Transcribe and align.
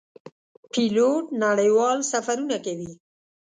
پیلوټ 0.71 1.25
نړیوال 1.43 1.97
سفرونه 2.11 2.57
کوي. 2.65 2.91